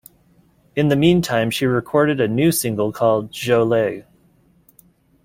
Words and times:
In 0.75 0.87
the 0.87 0.95
mean 0.95 1.21
time 1.21 1.51
she 1.51 1.67
recorded 1.67 2.19
a 2.19 2.27
new 2.27 2.51
single 2.51 2.91
called 2.91 3.31
Djolei! 3.31 4.03